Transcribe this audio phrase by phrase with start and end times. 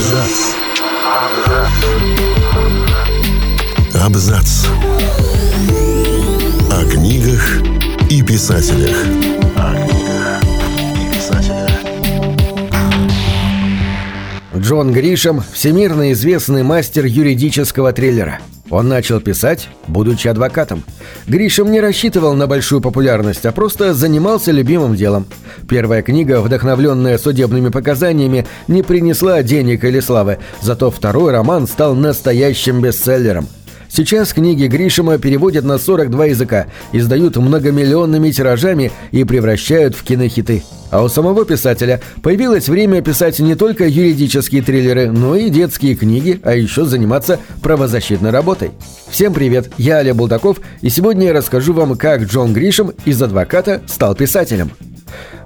[0.00, 0.54] Абзац.
[4.02, 4.66] Абзац.
[6.70, 7.60] О книгах
[8.08, 8.96] и писателях.
[9.56, 10.42] О книгах
[10.96, 11.70] и писателях.
[14.56, 18.40] Джон Гришем– всемирно известный мастер юридического триллера.
[18.70, 20.84] Он начал писать, будучи адвокатом.
[21.26, 25.26] Гришем не рассчитывал на большую популярность, а просто занимался любимым делом.
[25.70, 32.82] Первая книга, вдохновленная судебными показаниями, не принесла денег или славы, зато второй роман стал настоящим
[32.82, 33.46] бестселлером–
[33.92, 40.62] Сейчас книги Гришима переводят на 42 языка, издают многомиллионными тиражами и превращают в кинохиты.
[40.90, 46.40] А у самого писателя появилось время писать не только юридические триллеры, но и детские книги,
[46.44, 48.70] а еще заниматься правозащитной работой.
[49.10, 53.82] Всем привет, я Оля Булдаков, и сегодня я расскажу вам, как Джон Гришем из адвоката
[53.88, 54.70] стал писателем.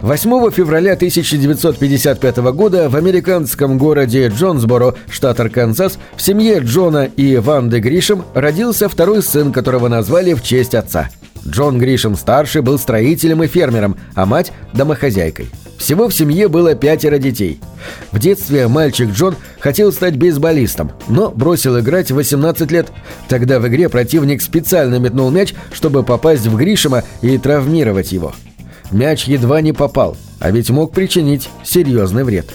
[0.00, 7.80] 8 февраля 1955 года в американском городе Джонсборо, штат Арканзас, в семье Джона и Ванды
[7.80, 11.08] Гришем родился второй сын, которого назвали в честь отца.
[11.46, 15.48] Джон Гришем-старший был строителем и фермером, а мать– домохозяйкой.
[15.78, 17.60] Всего в семье было пятеро детей.
[18.12, 22.88] В детстве мальчик Джон хотел стать бейсболистом, но бросил играть в 18 лет.
[23.28, 28.34] Тогда в игре противник специально метнул мяч, чтобы попасть в Гришема и травмировать его.
[28.94, 32.46] Мяч едва не попал, а ведь мог причинить серьезный вред.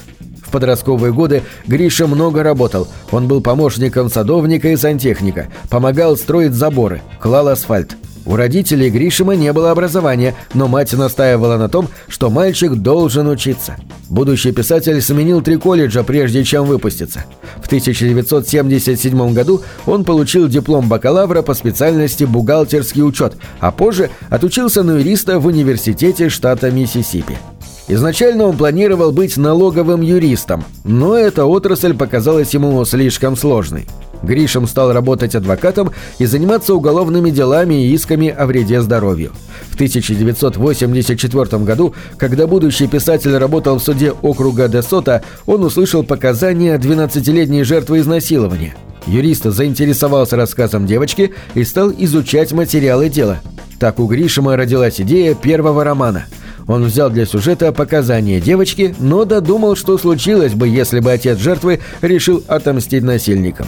[0.42, 2.88] В подростковые годы Гриша много работал.
[3.12, 7.98] Он был помощником садовника и сантехника, помогал строить заборы, клал асфальт.
[8.30, 13.76] У родителей Гришима не было образования, но мать настаивала на том, что мальчик должен учиться.
[14.08, 17.26] Будущий писатель сменил три колледжа, прежде чем выпуститься.
[17.60, 25.00] В 1977 году он получил диплом бакалавра по специальности бухгалтерский учет, а позже отучился на
[25.00, 27.36] юриста в университете штата Миссисипи.
[27.88, 33.88] Изначально он планировал быть налоговым юристом, но эта отрасль показалась ему слишком сложной.
[34.24, 39.32] Гришем стал работать адвокатом и заниматься уголовными делами и исками о вреде здоровью.
[39.72, 47.64] В 1984 году, когда будущий писатель работал в суде округа Десота, он услышал показания 12-летней
[47.64, 48.76] жертвы изнасилования.
[49.08, 53.40] Юрист заинтересовался рассказом девочки и стал изучать материалы дела.
[53.80, 56.26] Так у Гришима родилась идея первого романа–
[56.70, 61.80] он взял для сюжета показания девочки, но додумал, что случилось бы, если бы отец жертвы
[62.02, 63.68] решил отомстить насильникам.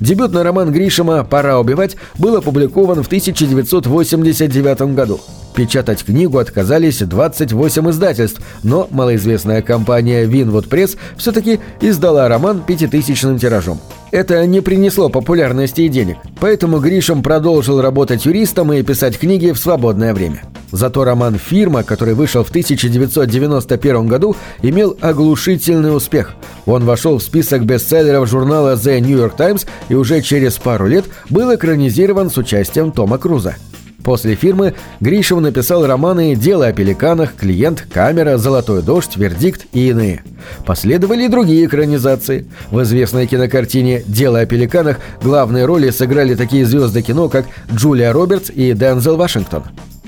[0.00, 5.20] Дебютный роман Гришима «Пора убивать» был опубликован в 1989 году.
[5.54, 13.80] Печатать книгу отказались 28 издательств, но малоизвестная компания Winwood Press все-таки издала роман пятитысячным тиражом.
[14.10, 19.58] Это не принесло популярности и денег, поэтому Гришем продолжил работать юристом и писать книги в
[19.58, 20.42] свободное время.
[20.74, 26.32] Зато роман «Фирма», который вышел в 1991 году, имел оглушительный успех.
[26.66, 31.04] Он вошел в список бестселлеров журнала The New York Times и уже через пару лет
[31.30, 33.54] был экранизирован с участием Тома Круза.
[34.02, 40.24] После фирмы Гришев написал романы «Дело о пеликанах», «Клиент», «Камера», «Золотой дождь», «Вердикт» и иные.
[40.66, 42.48] Последовали и другие экранизации.
[42.72, 48.50] В известной кинокартине «Дело о пеликанах» главные роли сыграли такие звезды кино, как Джулия Робертс
[48.50, 49.62] и Дензел Вашингтон.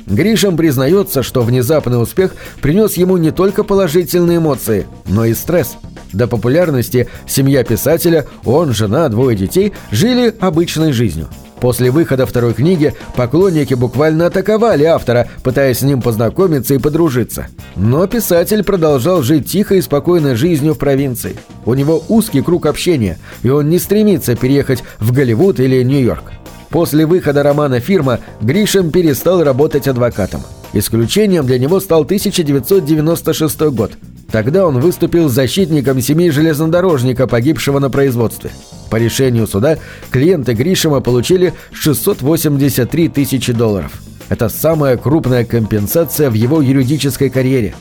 [0.07, 5.77] Гришем признается, что внезапный успех принес ему не только положительные эмоции, но и стресс.
[6.13, 11.29] До популярности семья писателя, он, жена, двое детей жили обычной жизнью.
[11.61, 17.49] После выхода второй книги поклонники буквально атаковали автора, пытаясь с ним познакомиться и подружиться.
[17.75, 21.37] Но писатель продолжал жить тихой и спокойной жизнью в провинции.
[21.65, 26.36] У него узкий круг общения, и он не стремится переехать в Голливуд или Нью-Йорк.
[26.71, 30.43] После выхода романа «Фирма» Гришем перестал работать адвокатом.
[30.73, 33.93] Исключением для него стал 1996 год.
[34.31, 38.51] Тогда он выступил защитником семьи железнодорожника, погибшего на производстве.
[38.91, 39.79] По решению суда
[40.11, 43.93] клиенты Гришема получили 683 тысячи долларов.
[44.29, 47.75] Это самая крупная компенсация в его юридической карьере.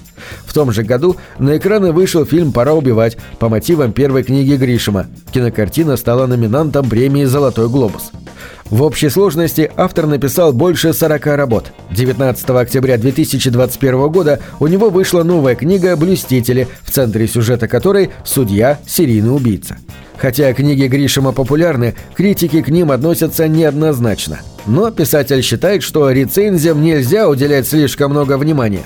[0.46, 5.08] В том же году на экраны вышел фильм «Пора убивать» по мотивам первой книги Гришема.
[5.34, 8.11] Кинокартина стала номинантом премии «Золотой глобус».
[8.65, 11.71] В общей сложности автор написал больше 40 работ.
[11.91, 18.79] 19 октября 2021 года у него вышла новая книга «Блюстители», в центре сюжета которой судья–
[18.87, 19.77] серийный убийца.
[20.17, 24.39] Хотя книги Гришима популярны, критики к ним относятся неоднозначно.
[24.65, 28.83] Но писатель считает, что рецензиям нельзя уделять слишком много внимания.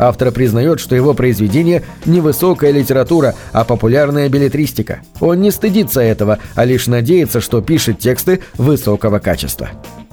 [0.00, 5.00] Автор признает, что его произведение не высокая литература, а популярная билетристика.
[5.20, 9.68] Он не стыдится этого, а лишь надеется, что пишет тексты высокого качества.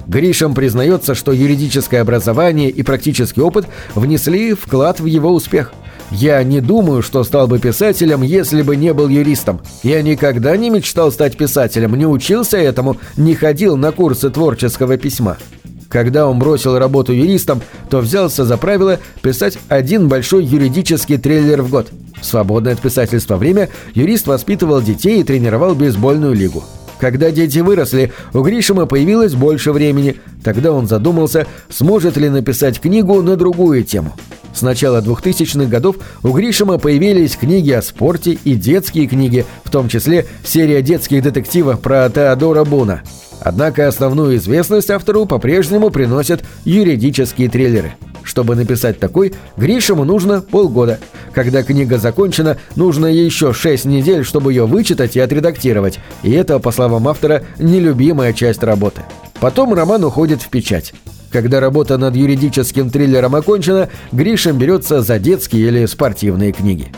[0.06, 5.72] Гришем признается, что юридическое образование и практический опыт внесли вклад в его успех.
[6.10, 9.62] Я не думаю, что стал бы писателем, если бы не был юристом.
[9.82, 15.38] Я никогда не мечтал стать писателем, не учился этому, не ходил на курсы творческого письма.
[15.88, 21.70] Когда он бросил работу юристом, то взялся за правило писать один большой юридический трейлер в
[21.70, 21.88] год.
[22.20, 26.64] В свободное от писательства время юрист воспитывал детей и тренировал бейсбольную лигу.
[26.98, 30.16] Когда дети выросли, у Гришима появилось больше времени.
[30.42, 34.14] Тогда он задумался, сможет ли написать книгу на другую тему.
[34.52, 39.88] С начала 2000-х годов у Гришима появились книги о спорте и детские книги, в том
[39.88, 43.02] числе серия детских детективов про Теодора Буна.
[43.40, 47.94] Однако основную известность автору по-прежнему приносят юридические триллеры.
[48.22, 50.98] Чтобы написать такой, Гришему нужно полгода.
[51.32, 55.98] Когда книга закончена, нужно еще 6 недель, чтобы ее вычитать и отредактировать.
[56.22, 59.02] И это, по словам автора, нелюбимая часть работы.
[59.40, 60.92] Потом роман уходит в печать.
[61.30, 66.92] Когда работа над юридическим триллером окончена, Гришин берется за детские или спортивные книги.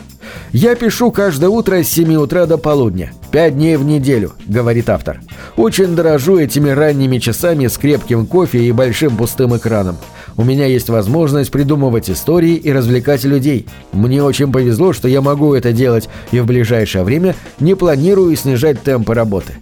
[0.51, 5.21] «Я пишу каждое утро с 7 утра до полудня, пять дней в неделю»,— говорит автор.
[5.55, 9.97] «Очень дорожу этими ранними часами с крепким кофе и большим пустым экраном.
[10.37, 13.67] У меня есть возможность придумывать истории и развлекать людей.
[13.91, 18.81] Мне очень повезло, что я могу это делать, и в ближайшее время не планирую снижать
[18.81, 19.53] темпы работы.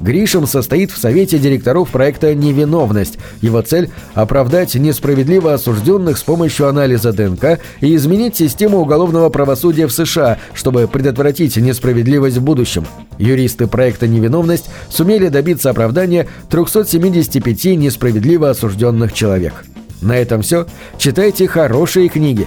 [0.00, 3.18] Гришем состоит в совете директоров проекта «Невиновность».
[3.40, 9.92] Его цель– оправдать несправедливо осужденных с помощью анализа ДНК и изменить систему уголовного правосудия в
[9.92, 12.86] США, чтобы предотвратить несправедливость в будущем.
[13.18, 19.64] Юристы проекта «Невиновность» сумели добиться оправдания 375 несправедливо осужденных человек.
[20.00, 20.66] На этом все.
[20.96, 22.46] Читайте хорошие книги.